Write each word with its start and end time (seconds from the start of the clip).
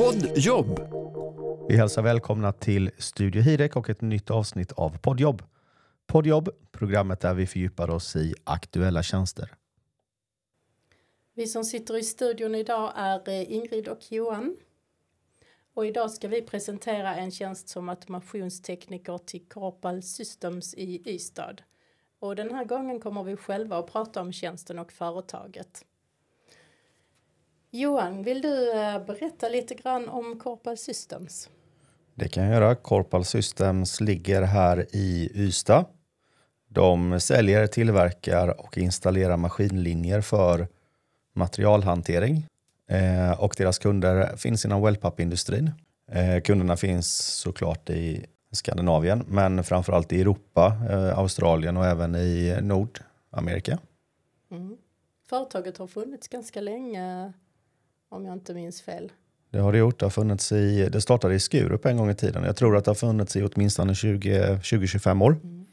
Poddjobb. 0.00 0.80
Vi 1.68 1.76
hälsar 1.76 2.02
välkomna 2.02 2.52
till 2.52 2.90
Studio 2.98 3.42
Hirek 3.42 3.76
och 3.76 3.90
ett 3.90 4.00
nytt 4.00 4.30
avsnitt 4.30 4.72
av 4.72 4.98
Poddjobb. 4.98 5.42
Poddjobb, 6.06 6.50
programmet 6.72 7.20
där 7.20 7.34
vi 7.34 7.46
fördjupar 7.46 7.90
oss 7.90 8.16
i 8.16 8.34
aktuella 8.44 9.02
tjänster. 9.02 9.54
Vi 11.34 11.46
som 11.46 11.64
sitter 11.64 11.96
i 11.96 12.02
studion 12.02 12.54
idag 12.54 12.92
är 12.96 13.28
eh, 13.28 13.52
Ingrid 13.52 13.88
och 13.88 14.12
Johan. 14.12 14.56
Och 15.74 15.86
idag 15.86 16.10
ska 16.10 16.28
vi 16.28 16.42
presentera 16.42 17.16
en 17.16 17.30
tjänst 17.30 17.68
som 17.68 17.88
automationstekniker 17.88 19.18
till 19.18 19.48
Corpal 19.48 20.02
Systems 20.02 20.74
i 20.74 21.10
Ystad. 21.14 21.56
Och 22.18 22.36
den 22.36 22.54
här 22.54 22.64
gången 22.64 23.00
kommer 23.00 23.22
vi 23.22 23.36
själva 23.36 23.78
att 23.78 23.92
prata 23.92 24.20
om 24.20 24.32
tjänsten 24.32 24.78
och 24.78 24.92
företaget. 24.92 25.84
Johan, 27.72 28.22
vill 28.22 28.42
du 28.42 28.72
eh, 28.72 29.04
berätta 29.06 29.48
lite 29.48 29.74
grann 29.74 30.08
om 30.08 30.38
Corpal 30.38 30.76
Systems? 30.76 31.48
Det 32.14 32.28
kan 32.28 32.44
jag 32.44 32.52
göra. 32.52 32.74
Corpal 32.74 33.24
Systems 33.24 34.00
ligger 34.00 34.42
här 34.42 34.86
i 34.92 35.30
Ystad. 35.34 35.84
De 36.68 37.20
säljer, 37.20 37.66
tillverkar 37.66 38.60
och 38.60 38.78
installerar 38.78 39.36
maskinlinjer 39.36 40.20
för 40.20 40.68
materialhantering. 41.32 42.46
Eh, 42.88 43.40
och 43.40 43.54
deras 43.58 43.78
kunder 43.78 44.36
finns 44.36 44.64
inom 44.64 44.82
wellpappindustrin. 44.82 45.70
Eh, 46.12 46.40
kunderna 46.40 46.76
finns 46.76 47.16
såklart 47.16 47.90
i 47.90 48.26
Skandinavien, 48.52 49.24
men 49.28 49.64
framförallt 49.64 50.12
i 50.12 50.20
Europa, 50.20 50.76
eh, 50.90 51.18
Australien 51.18 51.76
och 51.76 51.86
även 51.86 52.14
i 52.14 52.58
Nordamerika. 52.62 53.78
Mm. 54.50 54.76
Företaget 55.28 55.78
har 55.78 55.86
funnits 55.86 56.28
ganska 56.28 56.60
länge, 56.60 57.32
om 58.10 58.24
jag 58.24 58.32
inte 58.32 58.54
minns 58.54 58.82
fel. 58.82 59.12
Det 59.50 59.58
har 59.58 59.72
det 59.72 59.78
gjort. 59.78 59.98
Det, 59.98 60.06
har 60.06 60.10
funnits 60.10 60.52
i, 60.52 60.88
det 60.92 61.00
startade 61.00 61.34
i 61.34 61.40
Skurup 61.40 61.86
en 61.86 61.96
gång 61.96 62.10
i 62.10 62.14
tiden. 62.14 62.44
Jag 62.44 62.56
tror 62.56 62.76
att 62.76 62.84
det 62.84 62.90
har 62.90 62.94
funnits 62.94 63.36
i 63.36 63.42
åtminstone 63.42 63.92
20-25 63.92 65.24
år. 65.24 65.32
Mm. 65.32 65.66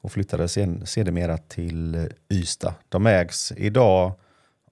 Och 0.00 0.12
flyttade 0.12 0.48
sen, 0.48 0.86
sedermera 0.86 1.38
till 1.38 2.08
Ystad. 2.32 2.74
De 2.88 3.06
ägs 3.06 3.52
idag 3.56 4.12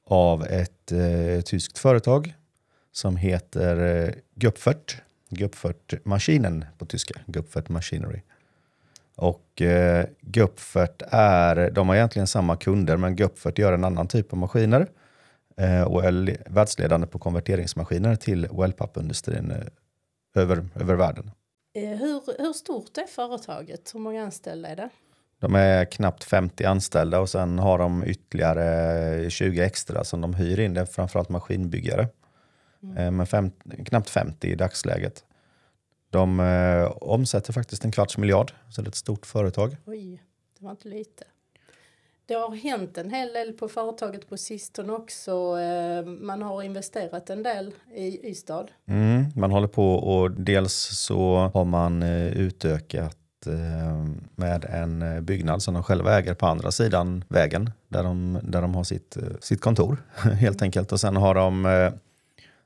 av 0.05 0.47
ett 0.47 0.93
eh, 0.93 1.41
tyskt 1.45 1.79
företag 1.79 2.35
som 2.93 3.17
heter 3.17 4.05
eh, 4.07 4.15
Göpfert. 4.35 4.97
Göpfert 5.29 6.05
Maschinen 6.05 6.65
på 6.79 6.87
tyska. 6.87 7.21
Göpfert 7.27 7.69
Machinery. 7.69 8.21
Och 9.17 9.63
eh, 9.63 10.07
Göpfert 10.21 11.03
är, 11.11 11.71
de 11.71 11.89
har 11.89 11.97
egentligen 11.97 12.27
samma 12.27 12.57
kunder 12.57 12.97
men 12.97 13.17
Göpfert 13.17 13.59
gör 13.59 13.73
en 13.73 13.85
annan 13.85 14.09
typ 14.09 14.33
av 14.33 14.39
maskiner 14.39 14.81
eh, 14.81 14.87
och 15.87 16.05
är 16.05 16.51
världsledande 16.51 17.07
på 17.07 17.19
konverteringsmaskiner 17.19 18.17
till 18.17 18.49
wellpappindustrin 18.53 19.51
eh, 19.51 20.43
över, 20.43 20.69
över 20.75 20.95
världen. 20.95 21.31
Eh, 21.75 21.89
hur, 21.89 22.43
hur 22.43 22.53
stort 22.53 22.99
är 22.99 23.07
företaget? 23.07 23.95
Hur 23.95 24.01
många 24.01 24.25
anställda 24.25 24.69
är 24.69 24.77
det? 24.77 24.89
De 25.39 25.55
är 25.55 25.85
knappt 25.85 26.25
50 26.25 26.65
anställda 26.65 27.21
och 27.21 27.31
sen 27.31 27.59
har 27.59 27.79
de 27.79 28.05
ytterligare 28.07 29.31
20 29.31 29.61
extra 29.61 30.05
som 30.05 30.21
de 30.21 30.35
hyr 30.35 30.61
in. 30.61 30.75
Det 30.75 30.81
är 30.81 30.87
framförallt 30.87 31.29
maskinbyggare. 31.29 32.09
Mm. 32.83 33.17
Men 33.17 33.27
fem, 33.27 33.51
knappt 33.87 34.11
50 34.11 34.49
i 34.49 34.55
dagsläget. 34.55 35.25
De 36.11 36.41
eh, 36.41 36.85
omsätter 37.01 37.53
faktiskt 37.53 37.85
en 37.85 37.93
kvarts 37.93 38.19
miljard, 38.19 38.53
så 38.71 38.83
det 38.83 38.87
är 38.87 38.91
ett 38.91 38.95
stort 38.95 39.27
företag. 39.27 39.77
Oj, 39.87 40.23
det 40.59 40.65
var 40.65 40.71
inte 40.71 40.89
lite. 40.89 41.25
Det 42.27 42.35
har 42.35 42.57
hänt 42.57 42.99
en 42.99 43.11
hel 43.11 43.33
del 43.33 43.53
på 43.53 43.69
företaget 43.69 44.29
på 44.29 44.37
sistone 44.37 44.93
också. 44.93 45.59
Eh, 45.61 46.05
man 46.05 46.43
har 46.43 46.63
investerat 46.63 47.31
en 47.31 47.43
del 47.43 47.73
i 47.95 48.31
Ystad. 48.31 48.67
Mm, 48.89 49.25
man 49.37 49.51
håller 49.51 49.69
på 49.69 49.95
och 49.95 50.31
dels 50.31 50.75
så 50.75 51.51
har 51.55 51.65
man 51.65 52.03
eh, 52.03 52.27
utökat 52.27 53.17
eh, 53.47 54.05
med 54.35 54.65
en 54.65 55.25
byggnad 55.25 55.63
som 55.63 55.75
de 55.75 55.83
själva 55.83 56.19
äger 56.19 56.35
på 56.35 56.47
andra 56.47 56.71
sidan 56.71 57.25
vägen 57.29 57.71
där 57.89 58.03
de, 58.03 58.39
där 58.43 58.63
de 58.63 58.75
har 58.75 58.85
sitt, 58.85 59.17
sitt 59.41 59.61
kontor 59.61 59.97
helt 60.41 60.63
enkelt. 60.63 60.93
Och 60.93 61.01
sen 61.01 61.17
har 61.17 61.35
de 61.35 61.91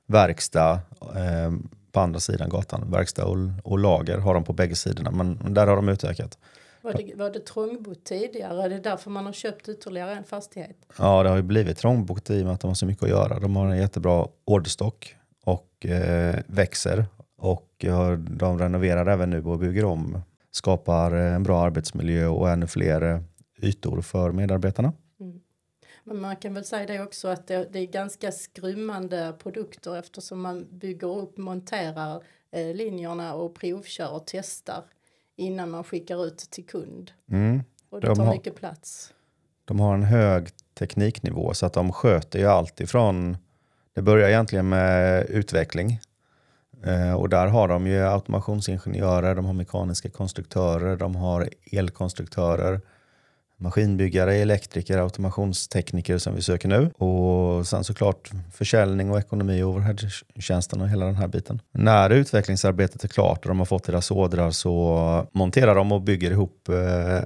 verkstad 0.06 0.80
på 1.92 2.00
andra 2.00 2.20
sidan 2.20 2.48
gatan. 2.48 2.90
Verkstad 2.90 3.24
och, 3.24 3.36
och 3.62 3.78
lager 3.78 4.18
har 4.18 4.34
de 4.34 4.44
på 4.44 4.52
bägge 4.52 4.76
sidorna 4.76 5.10
men 5.10 5.54
där 5.54 5.66
har 5.66 5.76
de 5.76 5.88
utökat. 5.88 6.38
Var 6.88 6.94
det, 6.94 7.14
var 7.14 7.30
det 7.30 7.40
trångbott 7.40 8.04
tidigare? 8.04 8.62
Är 8.62 8.68
det 8.68 8.78
därför 8.78 9.10
man 9.10 9.26
har 9.26 9.32
köpt 9.32 9.68
ytterligare 9.68 10.16
en 10.16 10.24
fastighet? 10.24 10.76
Ja, 10.98 11.22
det 11.22 11.28
har 11.28 11.36
ju 11.36 11.42
blivit 11.42 11.78
trångbott 11.78 12.30
i 12.30 12.42
och 12.42 12.44
med 12.44 12.54
att 12.54 12.60
de 12.60 12.66
har 12.66 12.74
så 12.74 12.86
mycket 12.86 13.02
att 13.02 13.08
göra. 13.08 13.40
De 13.40 13.56
har 13.56 13.66
en 13.66 13.78
jättebra 13.78 14.28
orderstock 14.44 15.16
och 15.44 15.86
eh, 15.86 16.40
växer. 16.46 17.06
Och 17.36 17.84
de 18.18 18.58
renoverar 18.58 19.06
även 19.06 19.30
nu 19.30 19.44
och 19.44 19.58
bygger 19.58 19.84
om. 19.84 20.20
Skapar 20.50 21.12
en 21.12 21.42
bra 21.42 21.60
arbetsmiljö 21.60 22.26
och 22.26 22.50
ännu 22.50 22.66
fler 22.66 23.02
eh, 23.02 23.20
ytor 23.62 24.00
för 24.00 24.32
medarbetarna. 24.32 24.92
Mm. 25.20 25.40
Men 26.04 26.20
man 26.20 26.36
kan 26.36 26.54
väl 26.54 26.64
säga 26.64 26.86
det 26.86 27.02
också 27.02 27.28
att 27.28 27.46
det, 27.46 27.72
det, 27.72 27.78
är 27.78 27.86
ganska 27.86 28.32
skrymmande 28.32 29.34
produkter 29.42 29.96
eftersom 29.96 30.40
man 30.40 30.66
bygger 30.70 31.18
upp, 31.18 31.36
monterar 31.36 32.22
eh, 32.50 32.74
linjerna 32.74 33.34
och 33.34 33.54
provkör 33.54 34.12
och 34.12 34.22
testar 34.26 34.84
innan 35.38 35.70
man 35.70 35.84
skickar 35.84 36.26
ut 36.26 36.38
till 36.38 36.66
kund. 36.66 37.10
Mm. 37.30 37.62
Och 37.90 38.00
det 38.00 38.14
tar 38.14 38.24
har, 38.24 38.32
mycket 38.32 38.56
plats. 38.56 39.14
De 39.64 39.80
har 39.80 39.94
en 39.94 40.02
hög 40.02 40.48
tekniknivå 40.74 41.54
så 41.54 41.66
att 41.66 41.72
de 41.72 41.92
sköter 41.92 42.38
ju 42.38 42.46
allt 42.46 42.80
ifrån, 42.80 43.36
det 43.94 44.02
börjar 44.02 44.28
egentligen 44.28 44.68
med 44.68 45.24
utveckling. 45.24 46.00
Eh, 46.84 47.12
och 47.12 47.28
där 47.28 47.46
har 47.46 47.68
de 47.68 47.86
ju 47.86 48.02
automationsingenjörer, 48.02 49.34
de 49.34 49.44
har 49.44 49.52
mekaniska 49.52 50.10
konstruktörer, 50.10 50.96
de 50.96 51.16
har 51.16 51.48
elkonstruktörer, 51.72 52.80
maskinbyggare, 53.58 54.34
elektriker, 54.34 54.98
automationstekniker 54.98 56.18
som 56.18 56.34
vi 56.34 56.42
söker 56.42 56.68
nu. 56.68 56.90
Och 56.90 57.66
sen 57.66 57.84
såklart 57.84 58.30
försäljning 58.52 59.10
och 59.10 59.18
ekonomi 59.18 59.62
och 59.62 59.70
overheadtjänsten 59.70 60.80
och 60.80 60.88
hela 60.88 61.06
den 61.06 61.16
här 61.16 61.28
biten. 61.28 61.60
När 61.72 62.10
utvecklingsarbetet 62.10 63.04
är 63.04 63.08
klart 63.08 63.44
och 63.44 63.48
de 63.48 63.58
har 63.58 63.66
fått 63.66 63.84
deras 63.84 64.10
ådrar 64.10 64.50
så 64.50 65.28
monterar 65.32 65.74
de 65.74 65.92
och 65.92 66.02
bygger 66.02 66.30
ihop 66.30 66.68
eh, 66.68 67.16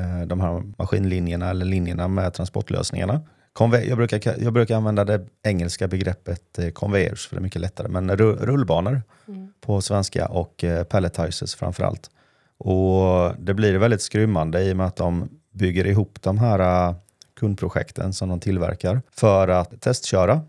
eh, 0.00 0.26
de 0.26 0.40
här 0.40 0.62
maskinlinjerna 0.78 1.50
eller 1.50 1.66
linjerna 1.66 2.08
med 2.08 2.34
transportlösningarna. 2.34 3.20
Jag 3.58 3.96
brukar, 3.96 4.42
jag 4.42 4.52
brukar 4.52 4.76
använda 4.76 5.04
det 5.04 5.26
engelska 5.42 5.88
begreppet 5.88 6.58
eh, 6.58 6.70
conveyors 6.70 7.28
för 7.28 7.36
det 7.36 7.40
är 7.40 7.42
mycket 7.42 7.60
lättare, 7.60 7.88
men 7.88 8.16
rullbanor 8.16 9.02
mm. 9.28 9.52
på 9.60 9.80
svenska 9.80 10.26
och 10.26 10.64
palletizers 10.88 11.54
framför 11.54 11.84
allt. 11.84 12.10
Och 12.58 13.34
det 13.38 13.54
blir 13.54 13.78
väldigt 13.78 14.02
skrymmande 14.02 14.62
i 14.62 14.72
och 14.72 14.76
med 14.76 14.86
att 14.86 14.96
de 14.96 15.28
bygger 15.50 15.86
ihop 15.86 16.22
de 16.22 16.38
här 16.38 16.88
äh, 16.88 16.94
kundprojekten 17.34 18.12
som 18.12 18.28
de 18.28 18.40
tillverkar 18.40 19.02
för 19.10 19.48
att 19.48 19.80
testköra. 19.80 20.40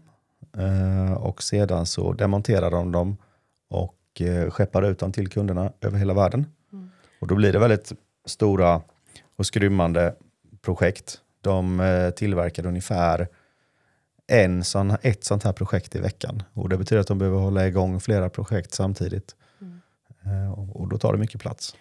Äh, 0.58 1.14
och 1.14 1.44
sedan 1.44 1.86
så 1.86 2.14
demonterar 2.14 2.72
de 2.72 2.92
dem 2.92 3.18
och 3.70 3.96
äh, 4.20 4.50
skeppar 4.50 4.84
ut 4.84 5.00
dem 5.00 5.12
till 5.12 5.30
kunderna 5.30 5.72
över 5.82 5.98
hela 5.98 6.14
världen. 6.14 6.46
Mm. 6.74 6.90
Och 7.20 7.28
då 7.28 7.36
blir 7.36 7.54
det 7.54 7.60
väldigt 7.60 7.92
stora 8.26 8.82
och 9.36 9.46
skrymmande 9.46 10.16
projekt. 10.62 11.18
De 11.42 12.12
tillverkar 12.16 12.66
ungefär 12.66 13.28
en 14.28 14.64
sån, 14.64 14.98
ett 15.02 15.24
sånt 15.24 15.44
här 15.44 15.54
projekt 15.54 15.96
i 15.96 16.00
veckan. 16.00 16.44
Och 16.54 16.70
Det 16.70 16.78
betyder 16.78 17.02
att 17.02 17.08
de 17.08 17.18
behöver 17.18 17.40
hålla 17.40 17.68
igång 17.68 18.00
flera 18.00 18.30
projekt 18.30 18.74
samtidigt. 18.74 19.36
Mm. 20.26 20.52
Och 20.52 20.88
då 20.88 20.98
tar 20.98 21.14
det 21.14 21.20
mycket 21.20 21.42
plats. 21.42 21.76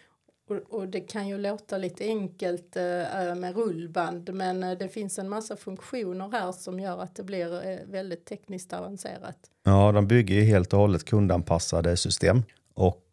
Det 0.91 1.01
kan 1.01 1.29
ju 1.29 1.39
låta 1.39 1.79
lite 1.79 2.05
enkelt 2.05 2.77
eh, 2.77 3.29
eh, 3.29 3.35
med 3.35 3.57
rullband 3.57 4.35
men 4.35 4.63
eh, 4.63 4.79
det 4.79 4.89
finns 4.89 5.19
en 5.19 5.29
massa 5.29 5.57
funktioner 5.57 6.31
här 6.33 6.53
som 6.53 6.81
gör 6.81 7.03
att 7.03 7.15
det 7.15 7.23
blir 7.23 7.81
väldigt 7.91 8.25
tekniskt 8.25 8.73
avancerat. 8.73 9.37
Ja, 9.65 9.93
de 9.93 10.07
bygger 10.07 10.35
ju 10.35 10.43
helt 10.43 10.73
och 10.73 10.79
hållet 10.79 11.05
kundanpassade 11.05 11.97
system 11.97 12.43
och 12.75 13.07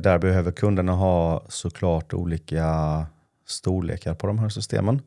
där 0.00 0.18
behöver 0.18 0.52
kunderna 0.52 0.92
ha 0.92 1.44
såklart 1.48 2.14
olika 2.14 3.06
storlekar 3.46 4.14
på 4.14 4.26
de 4.26 4.38
här 4.38 4.48
systemen. 4.48 5.02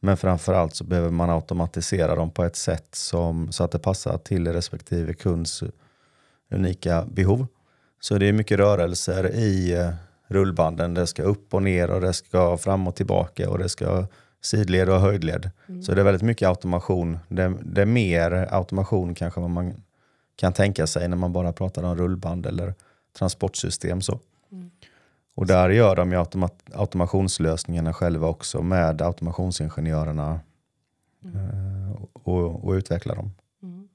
Men 0.00 0.16
framförallt 0.16 0.74
så 0.74 0.84
behöver 0.84 1.10
man 1.10 1.30
automatisera 1.30 2.14
dem 2.14 2.30
på 2.30 2.44
ett 2.44 2.56
sätt 2.56 2.94
som, 2.94 3.52
så 3.52 3.64
att 3.64 3.70
det 3.70 3.78
passar 3.78 4.18
till 4.18 4.52
respektive 4.52 5.14
kunds 5.14 5.62
unika 6.50 7.04
behov. 7.04 7.46
Så 8.00 8.18
det 8.18 8.26
är 8.26 8.32
mycket 8.32 8.58
rörelser 8.58 9.34
i 9.34 9.76
rullbanden. 10.34 10.94
Det 10.94 11.06
ska 11.06 11.22
upp 11.22 11.54
och 11.54 11.62
ner 11.62 11.90
och 11.90 12.00
det 12.00 12.12
ska 12.12 12.56
fram 12.56 12.88
och 12.88 12.94
tillbaka 12.94 13.50
och 13.50 13.58
det 13.58 13.68
ska 13.68 14.06
sidled 14.42 14.88
och 14.88 15.00
höjdled. 15.00 15.50
Mm. 15.68 15.82
Så 15.82 15.94
det 15.94 16.00
är 16.00 16.04
väldigt 16.04 16.22
mycket 16.22 16.48
automation. 16.48 17.18
Det, 17.28 17.54
det, 17.62 17.82
är 17.82 17.86
mer 17.86 18.48
automation 18.50 19.14
kanske 19.14 19.40
vad 19.40 19.50
man 19.50 19.74
kan 20.36 20.52
tänka 20.52 20.86
sig 20.86 21.08
när 21.08 21.16
man 21.16 21.32
bara 21.32 21.52
pratar 21.52 21.82
om 21.82 21.96
rullband 21.96 22.46
eller 22.46 22.74
transportsystem. 23.18 24.00
Så. 24.00 24.20
Mm. 24.52 24.70
Och 25.34 25.46
där 25.46 25.70
gör 25.70 25.96
de 25.96 26.12
ju 26.12 26.18
automat, 26.18 26.62
automationslösningarna 26.72 27.92
själva 27.92 28.28
också 28.28 28.62
med 28.62 29.02
automationsingenjörerna 29.02 30.40
mm. 31.24 31.36
Eh, 31.36 32.02
och, 32.12 32.64
och 32.64 32.72
utvecklar 32.72 33.16
dem. 33.16 33.32
Mm, 33.62 33.88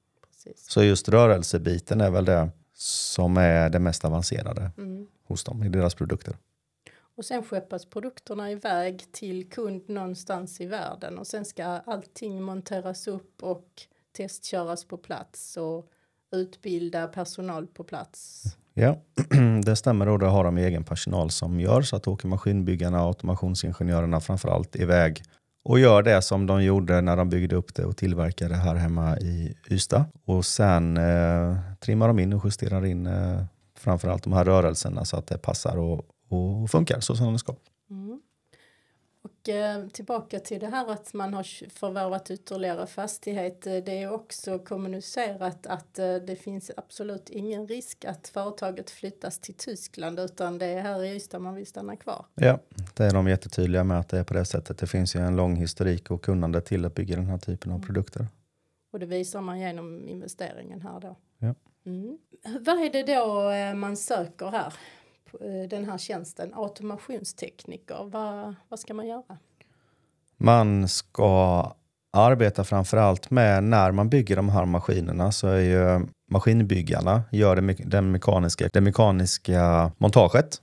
så 0.56 0.84
just 0.84 1.10
rörelsebiten 1.10 2.02
är 2.02 2.10
väl 2.10 2.26
det 2.26 2.50
som 2.74 3.38
är 3.38 3.70
det 3.70 3.80
mest 3.80 4.06
avancerade 4.06 4.72
Mm. 4.78 4.89
Hos 5.30 5.44
dem 5.44 5.64
i 5.64 5.70
deras 5.70 5.96
produkter. 5.96 6.36
Och 7.20 7.26
sen 7.26 7.44
skeppas 7.44 7.86
produkterna 7.86 8.52
iväg 8.52 9.12
till 9.12 9.50
kund 9.50 9.90
någonstans 9.90 10.62
i 10.62 10.66
världen 10.66 11.18
och 11.18 11.28
sen 11.28 11.46
ska 11.46 11.66
allting 11.66 12.42
monteras 12.42 13.08
upp 13.08 13.44
och 13.44 13.68
testköras 14.12 14.86
på 14.86 14.98
plats 14.98 15.58
och 15.58 15.92
utbilda 16.32 17.08
personal 17.08 17.68
på 17.68 17.84
plats. 17.84 18.44
Ja, 18.74 18.98
det 19.66 19.76
stämmer 19.76 20.08
och 20.08 20.20
det 20.20 20.26
har 20.26 20.44
de 20.44 20.58
egen 20.58 20.84
personal 20.84 21.32
som 21.32 21.60
gör 21.60 21.82
så 21.82 21.96
att 21.96 22.08
åker 22.08 22.28
maskinbyggarna 22.28 23.02
och 23.02 23.08
automationsingenjörerna 23.08 24.20
framförallt 24.20 24.76
iväg 24.76 25.24
och 25.64 25.80
gör 25.80 26.04
det 26.04 26.22
som 26.22 26.46
de 26.46 26.64
gjorde 26.64 27.02
när 27.02 27.18
de 27.18 27.30
byggde 27.30 27.56
upp 27.56 27.76
det 27.76 27.86
och 27.86 27.98
tillverkade 27.98 28.56
här 28.56 28.76
hemma 28.76 29.18
i 29.18 29.56
Ystad. 29.70 30.06
Och 30.26 30.46
sen 30.46 30.98
eh, 30.98 31.58
trimmar 31.80 32.08
de 32.08 32.20
in 32.20 32.34
och 32.34 32.46
justerar 32.46 32.86
in 32.86 33.08
eh, 33.08 33.44
framförallt 33.80 34.24
de 34.24 34.34
här 34.34 34.46
rörelserna 34.46 35.06
så 35.06 35.18
att 35.18 35.28
det 35.28 35.38
passar 35.38 35.78
och, 35.78 36.06
och 36.30 36.72
funkar 36.72 37.00
så 37.00 37.16
som 37.16 37.34
det 37.34 37.40
ska. 37.40 37.56
Mm. 37.90 38.22
Och 39.22 39.50
eh, 39.50 39.88
tillbaka 39.88 40.40
till 40.40 40.60
det 40.60 40.68
här 40.68 40.92
att 40.92 41.14
man 41.14 41.34
har 41.34 41.70
förvärvat 41.70 42.32
ytterligare 42.32 42.88
fastighet. 42.88 43.68
Eh, 43.68 43.74
Det 43.74 44.04
är 44.04 44.12
också 44.12 44.60
kommunicerat 44.60 45.68
att 45.68 46.00
eh, 46.00 46.16
det 46.16 46.36
finns 46.36 46.72
absolut 46.78 47.30
ingen 47.30 47.68
risk 47.68 48.06
att 48.06 48.28
företaget 48.28 48.90
flyttas 48.90 49.40
till 49.40 49.54
Tyskland 49.54 50.20
utan 50.20 50.58
det 50.58 50.66
är 50.66 50.82
här 50.82 51.04
i 51.04 51.16
Ystad 51.16 51.40
man 51.40 51.56
vill 51.56 51.68
stanna 51.68 51.96
kvar. 51.96 52.26
Ja, 52.36 52.60
det 52.94 53.06
är 53.06 53.14
de 53.14 53.28
jättetydliga 53.28 53.84
med 53.84 54.00
att 54.00 54.10
det 54.10 54.20
är 54.20 54.24
på 54.24 54.34
det 54.34 54.46
sättet. 54.46 54.78
Det 54.78 54.88
finns 54.88 55.16
ju 55.16 55.20
en 55.20 55.36
lång 55.36 55.56
historik 55.56 56.12
och 56.12 56.22
kunnande 56.22 56.62
till 56.62 56.86
att 56.86 56.96
bygga 56.96 57.16
den 57.16 57.28
här 57.28 57.38
typen 57.38 57.72
av 57.72 57.80
produkter. 57.86 58.28
Och 58.92 59.00
det 59.00 59.06
visar 59.06 59.42
man 59.42 59.60
genom 59.60 60.08
investeringen 60.08 60.82
här 60.82 61.00
då. 61.00 61.16
Ja. 61.38 61.56
Mm. 61.90 62.18
Vad 62.66 62.78
är 62.78 62.90
det 62.90 63.16
då 63.16 63.52
eh, 63.52 63.74
man 63.74 63.98
söker 63.98 64.46
här? 64.52 64.74
Eh, 65.42 65.70
den 65.70 65.86
här 65.86 65.98
tjänsten, 65.98 66.52
automationstekniker. 66.54 68.10
Vad, 68.12 68.56
vad 68.70 68.80
ska 68.80 68.94
man 68.94 69.08
göra? 69.08 69.38
Man 70.38 70.88
ska 70.88 71.74
arbeta 72.12 72.64
framförallt 72.64 73.30
med 73.30 73.64
när 73.64 73.92
man 73.92 74.10
bygger 74.10 74.36
de 74.36 74.50
här 74.50 74.66
maskinerna 74.66 75.32
så 75.32 75.48
är 75.48 75.60
ju 75.60 76.08
maskinbyggarna 76.32 77.24
gör 77.32 77.56
det, 77.56 77.74
den 77.74 78.12
mekaniska, 78.12 78.70
det 78.74 78.82
mekaniska 78.82 79.92
montaget. 79.98 80.62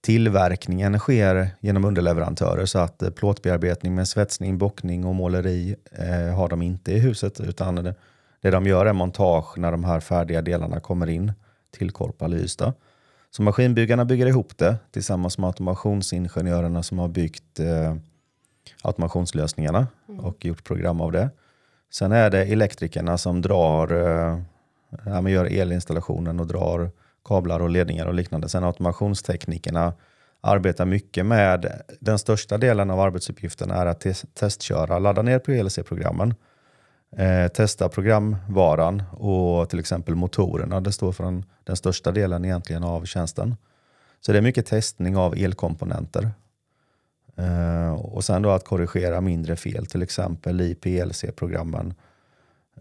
Tillverkningen 0.00 0.98
sker 0.98 1.50
genom 1.60 1.84
underleverantörer 1.84 2.66
så 2.66 2.78
att 2.78 3.02
eh, 3.02 3.10
plåtbearbetning 3.10 3.94
med 3.94 4.08
svetsning, 4.08 4.58
bockning 4.58 5.04
och 5.04 5.14
måleri 5.14 5.76
eh, 5.92 6.36
har 6.36 6.48
de 6.48 6.62
inte 6.62 6.92
i 6.92 6.98
huset 6.98 7.40
utan 7.40 7.94
det, 8.40 8.50
de 8.50 8.66
gör 8.66 8.86
är 8.86 8.92
montage 8.92 9.58
när 9.58 9.72
de 9.72 9.84
här 9.84 10.00
färdiga 10.00 10.42
delarna 10.42 10.80
kommer 10.80 11.08
in 11.08 11.32
till 11.70 11.90
Korpal 11.90 12.34
i 12.34 12.36
Ystad. 12.36 12.72
Så 13.30 13.42
maskinbyggarna 13.42 14.04
bygger 14.04 14.26
ihop 14.26 14.58
det 14.58 14.76
tillsammans 14.90 15.38
med 15.38 15.48
automationsingenjörerna 15.48 16.82
som 16.82 16.98
har 16.98 17.08
byggt 17.08 17.60
eh, 17.60 17.94
automationslösningarna 18.82 19.86
och 20.20 20.44
gjort 20.44 20.64
program 20.64 21.00
av 21.00 21.12
det. 21.12 21.30
Sen 21.90 22.12
är 22.12 22.30
det 22.30 22.44
elektrikerna 22.44 23.18
som 23.18 23.42
drar, 23.42 23.92
eh, 23.92 24.40
ja, 25.04 25.28
gör 25.28 25.44
elinstallationen 25.44 26.40
och 26.40 26.46
drar 26.46 26.90
kablar 27.24 27.60
och 27.60 27.70
ledningar 27.70 28.06
och 28.06 28.14
liknande. 28.14 28.48
Sen 28.48 28.64
automationsteknikerna 28.64 29.92
arbetar 30.40 30.84
mycket 30.84 31.26
med, 31.26 31.82
den 32.00 32.18
största 32.18 32.58
delen 32.58 32.90
av 32.90 33.00
arbetsuppgiften 33.00 33.70
är 33.70 33.86
att 33.86 34.04
tes- 34.04 34.26
testköra, 34.34 34.98
ladda 34.98 35.22
ner 35.22 35.38
PLC-programmen, 35.38 36.34
eh, 37.16 37.48
testa 37.48 37.88
programvaran 37.88 39.02
och 39.12 39.70
till 39.70 39.78
exempel 39.78 40.14
motorerna. 40.14 40.80
Det 40.80 40.92
står 40.92 41.12
för 41.12 41.24
den, 41.24 41.44
den 41.64 41.76
största 41.76 42.12
delen 42.12 42.44
egentligen 42.44 42.84
av 42.84 43.04
tjänsten. 43.04 43.56
Så 44.20 44.32
det 44.32 44.38
är 44.38 44.42
mycket 44.42 44.66
testning 44.66 45.16
av 45.16 45.34
elkomponenter. 45.36 46.30
Eh, 47.36 47.92
och 47.92 48.24
sen 48.24 48.42
då 48.42 48.50
att 48.50 48.64
korrigera 48.64 49.20
mindre 49.20 49.56
fel, 49.56 49.86
till 49.86 50.02
exempel 50.02 50.60
i 50.60 50.74
PLC-programmen. 50.74 51.94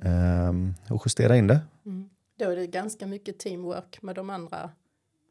Eh, 0.02 0.94
och 0.94 1.02
justera 1.06 1.38
in 1.38 1.48
det. 1.48 1.60
Mm. 1.86 2.10
Då 2.40 2.50
är 2.50 2.56
det 2.56 2.68
ganska 2.68 3.08
mycket 3.08 3.40
teamwork 3.40 4.02
med 4.02 4.16
de 4.16 4.30
andra 4.30 4.70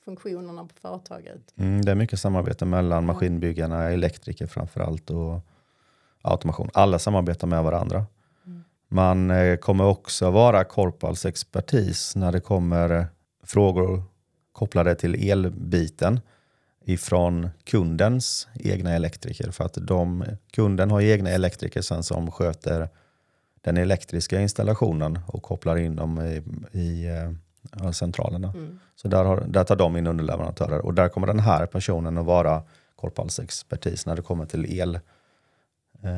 funktionerna 0.05 0.65
på 0.65 0.75
företaget. 0.81 1.55
Mm, 1.57 1.85
det 1.85 1.91
är 1.91 1.95
mycket 1.95 2.21
samarbete 2.21 2.65
mellan 2.65 3.07
maskinbyggarna, 3.07 3.91
elektriker 3.91 4.47
framförallt 4.47 5.11
och 5.11 5.41
automation. 6.23 6.71
Alla 6.73 6.99
samarbetar 6.99 7.47
med 7.47 7.63
varandra. 7.63 8.07
Man 8.89 9.31
eh, 9.31 9.57
kommer 9.57 9.85
också 9.85 10.31
vara 10.31 10.65
Korpals 10.65 11.27
expertis 11.27 12.17
när 12.17 12.33
det 12.33 12.41
kommer 12.41 13.07
frågor 13.45 14.03
kopplade 14.53 14.95
till 14.95 15.31
elbiten 15.31 16.21
ifrån 16.85 17.51
kundens 17.65 18.49
egna 18.55 18.93
elektriker. 18.93 19.51
För 19.51 19.65
att 19.65 19.75
de, 19.81 20.25
kunden 20.51 20.91
har 20.91 21.01
egna 21.01 21.31
elektriker 21.31 21.83
sen 21.83 22.03
som 22.03 22.31
sköter 22.31 22.89
den 23.61 23.77
elektriska 23.77 24.41
installationen 24.41 25.19
och 25.27 25.43
kopplar 25.43 25.77
in 25.77 25.97
dem 25.97 26.21
i, 26.21 26.43
i 26.79 27.07
eh, 27.07 27.91
centralerna. 27.91 28.53
Mm. 28.57 28.79
Så 28.97 29.09
där, 29.09 29.25
har, 29.25 29.45
där 29.49 29.65
tar 29.65 29.77
de 29.77 29.97
in 29.97 30.07
underleverantörer 30.07 30.79
och 30.79 30.95
där 30.95 31.09
kommer 31.09 31.27
den 31.27 31.41
här 31.41 31.67
personen 31.67 32.19
att 32.19 32.27
vara 32.27 32.63
Korpals 32.97 33.39
expertis 33.39 34.07
när 34.07 34.17
det 34.17 34.23
kommer 34.23 34.47
till 34.47 34.81
elfrågor 34.81 35.03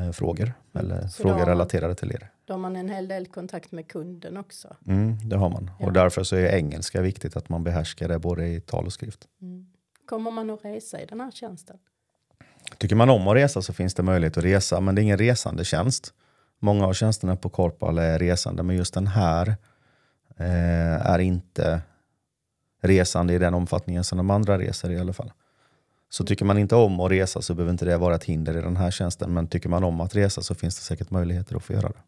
eh, 0.05 0.11
frågor, 0.11 0.53
eller 0.73 1.07
Så 1.07 1.23
frågor 1.23 1.45
relaterade 1.45 1.95
till 1.95 2.11
el. 2.11 2.25
Då 2.49 2.53
har 2.53 2.59
man 2.59 2.75
en 2.75 2.89
hel 2.89 3.07
del 3.07 3.27
kontakt 3.27 3.71
med 3.71 3.87
kunden 3.87 4.37
också. 4.37 4.75
Mm, 4.87 5.29
det 5.29 5.35
har 5.35 5.49
man. 5.49 5.71
Ja. 5.79 5.85
Och 5.85 5.93
därför 5.93 6.23
så 6.23 6.35
är 6.35 6.55
engelska 6.55 7.01
viktigt 7.01 7.35
att 7.35 7.49
man 7.49 7.63
behärskar 7.63 8.07
det 8.07 8.19
både 8.19 8.47
i 8.47 8.61
tal 8.61 8.85
och 8.85 8.93
skrift. 8.93 9.27
Mm. 9.41 9.67
Kommer 10.05 10.31
man 10.31 10.49
att 10.49 10.65
resa 10.65 11.01
i 11.01 11.05
den 11.05 11.19
här 11.19 11.31
tjänsten? 11.31 11.77
Tycker 12.77 12.95
man 12.95 13.09
om 13.09 13.27
att 13.27 13.35
resa 13.35 13.61
så 13.61 13.73
finns 13.73 13.93
det 13.93 14.03
möjlighet 14.03 14.37
att 14.37 14.43
resa, 14.43 14.79
men 14.79 14.95
det 14.95 15.01
är 15.01 15.03
ingen 15.03 15.17
resande 15.17 15.65
tjänst. 15.65 16.13
Många 16.59 16.87
av 16.87 16.93
tjänsterna 16.93 17.35
på 17.35 17.49
Korpal 17.49 17.97
är 17.97 18.19
resande, 18.19 18.63
men 18.63 18.75
just 18.75 18.93
den 18.93 19.07
här 19.07 19.47
eh, 20.37 21.05
är 21.05 21.19
inte 21.19 21.81
resande 22.81 23.33
i 23.33 23.37
den 23.37 23.53
omfattningen 23.53 24.03
som 24.03 24.17
de 24.17 24.29
andra 24.29 24.57
reser 24.57 24.91
i 24.91 24.99
alla 24.99 25.13
fall. 25.13 25.31
Så 26.09 26.25
tycker 26.25 26.45
man 26.45 26.57
inte 26.57 26.75
om 26.75 26.99
att 26.99 27.11
resa 27.11 27.41
så 27.41 27.53
behöver 27.53 27.71
inte 27.71 27.85
det 27.85 27.97
vara 27.97 28.15
ett 28.15 28.23
hinder 28.23 28.57
i 28.57 28.61
den 28.61 28.77
här 28.77 28.91
tjänsten, 28.91 29.33
men 29.33 29.47
tycker 29.47 29.69
man 29.69 29.83
om 29.83 30.01
att 30.01 30.15
resa 30.15 30.41
så 30.41 30.55
finns 30.55 30.75
det 30.75 30.81
säkert 30.81 31.11
möjligheter 31.11 31.55
att 31.55 31.63
få 31.63 31.73
göra 31.73 31.89
det. 31.89 31.99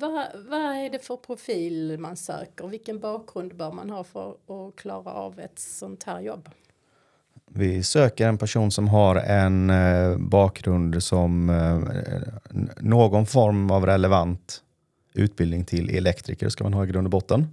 Vad, 0.00 0.26
vad 0.48 0.60
är 0.60 0.90
det 0.90 0.98
för 0.98 1.16
profil 1.16 1.96
man 1.98 2.16
söker? 2.16 2.66
Vilken 2.66 3.00
bakgrund 3.00 3.56
bör 3.56 3.72
man 3.72 3.90
ha 3.90 4.04
för 4.04 4.30
att 4.30 4.76
klara 4.76 5.12
av 5.12 5.40
ett 5.40 5.58
sånt 5.58 6.04
här 6.04 6.20
jobb? 6.20 6.48
Vi 7.50 7.82
söker 7.82 8.28
en 8.28 8.38
person 8.38 8.70
som 8.70 8.88
har 8.88 9.16
en 9.16 9.70
eh, 9.70 10.18
bakgrund 10.18 11.02
som 11.02 11.50
eh, 11.50 11.78
någon 12.80 13.26
form 13.26 13.70
av 13.70 13.86
relevant 13.86 14.62
utbildning 15.14 15.64
till 15.64 15.96
elektriker 15.96 16.48
ska 16.48 16.64
man 16.64 16.74
ha 16.74 16.84
i 16.84 16.86
grund 16.86 17.06
och 17.06 17.10
botten. 17.10 17.46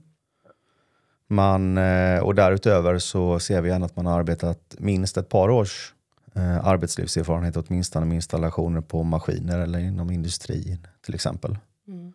Man, 1.27 1.77
eh, 1.77 2.19
och 2.19 2.35
därutöver 2.35 2.99
så 2.99 3.39
ser 3.39 3.61
vi 3.61 3.69
gärna 3.69 3.85
att 3.85 3.95
man 3.95 4.05
har 4.05 4.19
arbetat 4.19 4.75
minst 4.79 5.17
ett 5.17 5.29
par 5.29 5.49
års 5.49 5.93
eh, 6.33 6.67
arbetslivserfarenhet 6.67 7.57
åtminstone 7.57 8.05
med 8.05 8.15
installationer 8.15 8.81
på 8.81 9.03
maskiner 9.03 9.59
eller 9.59 9.79
inom 9.79 10.11
industrin 10.11 10.87
till 11.01 11.15
exempel. 11.15 11.57
Mm. 11.87 12.13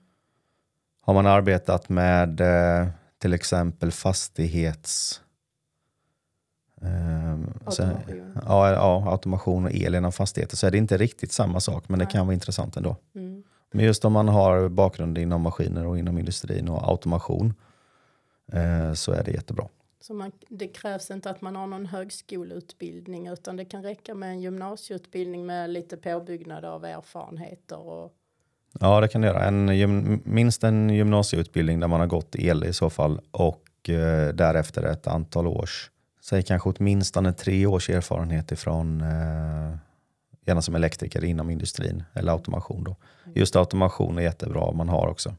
Har 1.00 1.14
man 1.14 1.26
arbetat 1.26 1.88
med 1.88 2.40
eh, 2.40 2.88
till 3.19 3.33
exempel 3.33 3.92
fastighets... 3.92 5.21
Eh, 6.83 7.71
sen- 7.71 8.33
ja, 8.47 8.71
ja, 8.73 9.11
automation 9.11 9.64
och 9.64 9.73
el 9.73 9.95
inom 9.95 10.12
fastigheter 10.12 10.57
så 10.57 10.66
är 10.66 10.71
det 10.71 10.78
inte 10.78 10.97
riktigt 10.97 11.33
samma 11.33 11.61
sak 11.61 11.88
men 11.88 11.99
det 11.99 12.07
kan 12.07 12.26
vara 12.26 12.35
intressant 12.35 12.76
ändå. 12.76 12.97
Mm. 13.14 13.42
Men 13.73 13.85
just 13.85 14.04
om 14.04 14.12
man 14.12 14.28
har 14.28 14.69
bakgrund 14.69 15.19
inom 15.19 15.42
maskiner 15.42 15.87
och 15.87 15.99
inom 15.99 16.19
industrin 16.19 16.69
och 16.69 16.88
automation 16.88 17.54
eh, 18.52 18.92
så 18.92 19.12
är 19.12 19.25
det 19.25 19.30
jättebra. 19.30 19.69
Så 20.00 20.14
man, 20.14 20.33
det 20.49 20.69
krävs 20.69 21.11
inte 21.11 21.30
att 21.30 21.40
man 21.40 21.57
har 21.57 21.66
någon 21.66 21.87
högskoleutbildning 21.87 23.28
utan 23.28 23.57
det 23.57 23.64
kan 23.64 23.83
räcka 23.83 24.14
med 24.14 24.28
en 24.28 24.40
gymnasieutbildning 24.40 25.47
med 25.47 25.71
lite 25.71 25.97
påbyggnad 25.97 26.64
av 26.64 26.85
erfarenheter. 26.85 27.78
Och, 27.78 28.12
Ja, 28.80 29.00
det 29.00 29.08
kan 29.08 29.20
det 29.20 29.26
göra. 29.26 29.44
En, 29.44 30.20
minst 30.24 30.64
en 30.64 30.90
gymnasieutbildning 30.90 31.80
där 31.80 31.88
man 31.88 32.00
har 32.00 32.06
gått 32.06 32.36
el 32.36 32.64
i 32.64 32.72
så 32.72 32.90
fall 32.90 33.20
och 33.30 33.90
eh, 33.90 34.34
därefter 34.34 34.82
ett 34.82 35.06
antal 35.06 35.46
års, 35.46 35.90
säg 36.24 36.42
kanske 36.42 36.68
åtminstone 36.70 37.32
tre 37.32 37.66
års 37.66 37.90
erfarenhet 37.90 38.52
ifrån 38.52 39.00
eh, 39.00 39.76
gärna 40.46 40.62
som 40.62 40.74
elektriker 40.74 41.24
inom 41.24 41.50
industrin 41.50 42.02
eller 42.12 42.32
automation. 42.32 42.84
Då. 42.84 42.96
Just 43.34 43.56
automation 43.56 44.18
är 44.18 44.22
jättebra 44.22 44.60
om 44.60 44.76
man 44.76 44.88
har 44.88 45.08
också. 45.08 45.34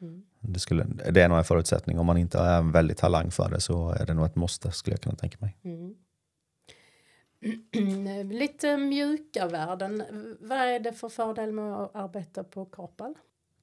mm. 0.00 0.22
Det, 0.40 0.60
skulle, 0.60 0.84
det 1.10 1.22
är 1.22 1.28
nog 1.28 1.38
en 1.38 1.44
förutsättning. 1.44 1.98
Om 1.98 2.06
man 2.06 2.16
inte 2.16 2.38
är 2.38 2.58
en 2.58 2.72
väldigt 2.72 2.98
talang 2.98 3.30
för 3.30 3.50
det 3.50 3.60
så 3.60 3.90
är 3.90 4.06
det 4.06 4.14
nog 4.14 4.26
ett 4.26 4.36
måste 4.36 4.70
skulle 4.70 4.94
jag 4.94 5.00
kunna 5.00 5.16
tänka 5.16 5.36
mig. 5.40 5.56
Mm. 5.64 5.94
Eh, 8.06 8.24
lite 8.24 8.76
mjuka 8.76 9.46
värden. 9.46 10.02
Vad 10.40 10.58
är 10.58 10.80
det 10.80 10.92
för 10.92 11.08
fördel 11.08 11.52
med 11.52 11.74
att 11.74 11.96
arbeta 11.96 12.44
på 12.44 12.64
Korpal? 12.64 13.14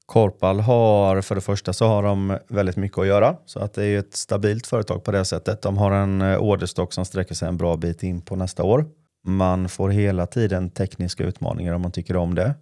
Korpal 0.06 0.60
har, 0.60 1.22
för 1.22 1.36
det 1.36 1.42
första 1.42 1.74
så 1.74 1.86
har 1.86 2.04
de 2.04 2.38
väldigt 2.48 2.76
mycket 2.76 2.98
att 2.98 3.08
göra. 3.08 3.38
Så 3.46 3.60
att 3.60 3.74
det 3.74 3.86
är 3.86 4.00
ett 4.00 4.14
stabilt 4.16 4.68
företag 4.68 5.04
på 5.04 5.12
det 5.12 5.26
sättet. 5.26 5.62
De 5.62 5.78
har 5.78 5.92
en 5.92 6.22
eh, 6.22 6.38
orderstock 6.38 6.94
som 6.94 7.06
sträcker 7.06 7.36
sig 7.36 7.48
en 7.48 7.58
bra 7.58 7.78
bit 7.78 8.04
in 8.04 8.22
på 8.22 8.36
nästa 8.36 8.64
år. 8.64 8.86
Man 9.24 9.70
får 9.70 9.90
hela 9.90 10.28
tiden 10.28 10.70
tekniska 10.70 11.24
utmaningar 11.24 11.74
om 11.74 11.82
man 11.82 11.92
tycker 11.92 12.16
om 12.16 12.36
det. 12.36 12.54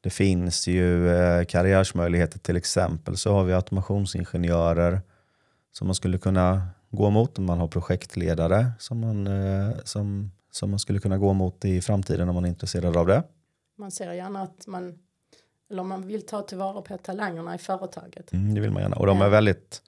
Det 0.00 0.10
finns 0.10 0.66
ju 0.68 1.08
eh, 1.08 1.44
karriärsmöjligheter, 1.44 2.38
till 2.38 2.56
exempel 2.56 3.16
så 3.16 3.32
har 3.32 3.44
vi 3.44 3.52
automationsingenjörer 3.52 5.00
som 5.72 5.86
man 5.86 5.94
skulle 5.94 6.18
kunna 6.18 6.62
gå 6.92 7.10
mot. 7.10 7.38
Man 7.38 7.58
har 7.58 7.68
projektledare 7.68 8.72
som 8.78 9.00
man, 9.00 9.26
eh, 9.26 9.76
som, 9.84 10.30
som 10.50 10.70
man 10.70 10.78
skulle 10.78 10.98
kunna 10.98 11.18
gå 11.18 11.32
mot 11.32 11.64
i 11.64 11.80
framtiden 11.80 12.28
om 12.28 12.34
man 12.34 12.44
är 12.44 12.48
intresserad 12.48 12.96
av 12.96 13.06
det. 13.06 13.22
Man 13.78 13.90
ser 13.90 14.12
gärna 14.12 14.42
att 14.42 14.66
man, 14.66 14.98
eller 15.70 15.82
man 15.82 16.06
vill 16.06 16.26
ta 16.26 16.42
tillvara 16.42 16.82
på 16.82 16.98
talangerna 16.98 17.54
i 17.54 17.58
företaget. 17.58 18.32
Mm, 18.32 18.54
det 18.54 18.60
vill 18.60 18.70
man 18.70 18.82
gärna. 18.82 18.96
Och 18.96 19.06
de 19.06 19.22
är 19.22 19.28
väldigt 19.28 19.82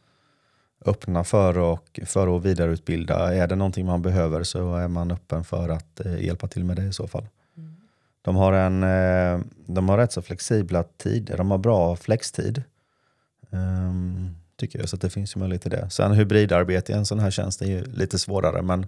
öppna 0.85 1.25
för, 1.25 1.59
och, 1.59 2.01
för 2.07 2.37
att 2.37 2.43
vidareutbilda. 2.43 3.35
Är 3.35 3.47
det 3.47 3.57
någonting 3.57 3.87
man 3.87 4.03
behöver 4.03 4.43
så 4.43 4.77
är 4.77 4.89
man 4.89 5.11
öppen 5.11 5.45
för 5.45 5.69
att 5.69 6.01
eh, 6.01 6.25
hjälpa 6.25 6.49
till 6.49 6.65
med 6.65 6.77
det 6.77 6.85
i 6.85 6.93
så 6.93 7.09
fall. 7.09 7.27
Mm. 7.57 7.77
De 8.23 8.37
har, 8.37 8.53
en, 8.53 8.83
eh, 8.83 9.41
de 9.67 9.89
har 9.89 9.99
rätt 9.99 10.13
så 10.13 10.23
flexibla 10.23 10.83
tider. 10.83 11.37
De 11.37 11.51
har 11.51 11.59
bra 11.59 11.97
flextid. 11.97 12.63
Ehm, 13.51 14.35
tycker 14.57 14.79
jag, 14.79 14.89
så 14.89 14.97
det 14.97 15.11
finns 15.11 15.37
ju 15.37 15.41
möjlighet 15.41 15.63
till 15.63 15.71
det. 15.71 15.91
Sen 15.91 16.13
hybridarbete 16.13 16.93
i 16.93 16.95
en 16.95 17.07
sån 17.07 17.19
här 17.19 17.31
tjänst 17.31 17.63
är 17.63 17.67
ju 17.67 17.85
lite 17.85 18.19
svårare. 18.19 18.63
Men 18.63 18.87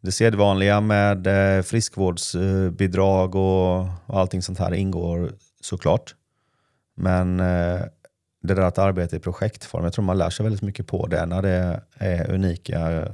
det 0.00 0.12
sedvanliga 0.12 0.80
med 0.80 1.26
eh, 1.26 1.62
friskvårdsbidrag 1.62 3.34
och, 3.34 3.86
allting 4.06 4.42
sånt 4.42 4.58
här 4.58 4.74
ingår 4.74 5.32
såklart. 5.60 6.14
Men 6.96 7.40
eh, 7.40 7.80
det 8.42 8.54
där 8.54 8.62
att 8.62 8.78
arbeta 8.78 9.16
i 9.16 9.18
projektform, 9.18 9.84
jag 9.84 9.92
tror 9.92 10.04
man 10.04 10.18
lär 10.18 10.30
sig 10.30 10.44
väldigt 10.44 10.62
mycket 10.62 10.86
på 10.86 11.06
det 11.06 11.26
när 11.26 11.42
det 11.42 11.80
är 11.94 12.30
unika, 12.30 13.08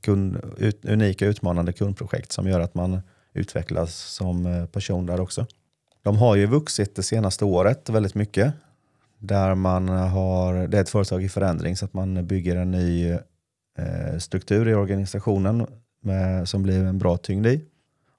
kund, 0.00 0.54
ut, 0.58 0.84
unika 0.84 1.26
utmanande 1.26 1.72
kundprojekt 1.72 2.32
som 2.32 2.48
gör 2.48 2.60
att 2.60 2.74
man 2.74 3.00
utvecklas 3.32 3.94
som 3.94 4.46
eh, 4.46 4.66
person 4.66 5.06
där 5.06 5.20
också. 5.20 5.46
De 6.02 6.16
har 6.16 6.36
ju 6.36 6.46
vuxit 6.46 6.96
det 6.96 7.02
senaste 7.02 7.44
året 7.44 7.88
väldigt 7.88 8.14
mycket. 8.14 8.54
Där 9.18 9.54
man 9.54 9.88
har, 9.88 10.66
det 10.68 10.78
är 10.78 10.82
ett 10.82 10.88
företag 10.88 11.22
i 11.22 11.28
förändring 11.28 11.76
så 11.76 11.84
att 11.84 11.94
man 11.94 12.26
bygger 12.26 12.56
en 12.56 12.70
ny 12.70 13.10
eh, 13.78 14.18
struktur 14.18 14.68
i 14.68 14.74
organisationen 14.74 15.66
med, 16.00 16.48
som 16.48 16.62
blir 16.62 16.84
en 16.84 16.98
bra 16.98 17.16
tyngd 17.16 17.46
i. 17.46 17.64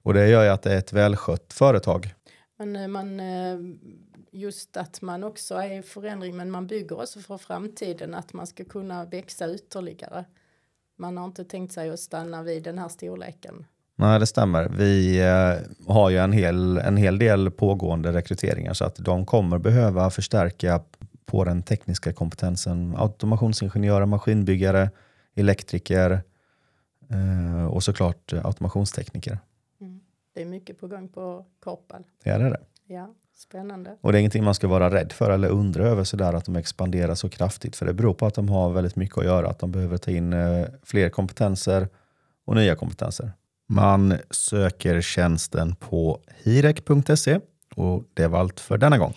Och 0.02 0.14
det 0.14 0.28
gör 0.28 0.44
ju 0.44 0.48
att 0.48 0.62
det 0.62 0.72
är 0.72 0.78
ett 0.78 0.92
välskött 0.92 1.52
företag. 1.52 2.14
Men 2.58 2.76
eh, 2.76 2.88
man, 2.88 3.20
eh, 3.20 3.58
just 4.32 4.76
att 4.76 5.02
man 5.02 5.24
också 5.24 5.54
är 5.54 5.78
i 5.78 5.82
förändring 5.82 6.36
men 6.36 6.50
man 6.50 6.66
bygger 6.66 7.00
också 7.00 7.20
för 7.20 7.38
framtiden 7.38 8.14
att 8.14 8.32
man 8.32 8.46
ska 8.46 8.64
kunna 8.64 9.04
växa 9.04 9.54
ytterligare. 9.54 10.24
Man 10.96 11.16
har 11.16 11.24
inte 11.24 11.44
tänkt 11.44 11.72
sig 11.72 11.90
att 11.90 12.00
stanna 12.00 12.42
vid 12.42 12.62
den 12.62 12.78
här 12.78 12.88
storleken. 12.88 13.66
Nej, 14.00 14.20
det 14.20 14.26
stämmer. 14.26 14.68
Vi 14.68 15.20
eh, 15.20 15.92
har 15.94 16.10
ju 16.10 16.18
en 16.18 16.32
hel, 16.32 16.78
en 16.78 16.96
hel 16.96 17.18
del 17.18 17.50
pågående 17.50 18.12
rekryteringar 18.12 18.74
så 18.74 18.84
att 18.84 18.96
de 18.96 19.26
kommer 19.26 19.58
behöva 19.58 20.10
förstärka 20.10 20.80
på 21.26 21.44
den 21.44 21.62
tekniska 21.62 22.12
kompetensen. 22.12 22.94
Automationsingenjörer, 22.96 24.06
maskinbyggare, 24.06 24.90
elektriker 25.34 26.20
eh, 27.10 27.66
och 27.66 27.82
såklart 27.82 28.32
automationstekniker. 28.32 29.38
Det 30.34 30.42
är 30.42 30.46
mycket 30.46 30.80
på 30.80 30.86
gång 30.88 31.08
på 31.08 31.44
Korpal. 31.60 32.02
Det 32.24 32.30
är 32.30 32.38
det. 32.38 32.60
Ja, 32.86 33.14
spännande. 33.34 33.96
Och 34.00 34.12
det 34.12 34.18
är 34.18 34.20
ingenting 34.20 34.44
man 34.44 34.54
ska 34.54 34.68
vara 34.68 34.90
rädd 34.90 35.12
för 35.12 35.30
eller 35.30 35.48
undra 35.48 35.84
över 35.84 36.04
sådär 36.04 36.32
att 36.32 36.44
de 36.44 36.56
expanderar 36.56 37.14
så 37.14 37.28
kraftigt. 37.28 37.76
För 37.76 37.86
det 37.86 37.92
beror 37.92 38.14
på 38.14 38.26
att 38.26 38.34
de 38.34 38.48
har 38.48 38.70
väldigt 38.70 38.96
mycket 38.96 39.18
att 39.18 39.24
göra. 39.24 39.48
Att 39.48 39.58
de 39.58 39.72
behöver 39.72 39.96
ta 39.96 40.10
in 40.10 40.32
eh, 40.32 40.66
fler 40.82 41.08
kompetenser 41.08 41.88
och 42.44 42.56
nya 42.56 42.76
kompetenser. 42.76 43.32
Man 43.68 44.18
söker 44.30 45.00
tjänsten 45.00 45.74
på 45.74 46.20
hirek.se 46.44 47.38
och 47.74 48.02
det 48.14 48.26
var 48.26 48.38
allt 48.38 48.60
för 48.60 48.78
denna 48.78 48.98
gång. 48.98 49.14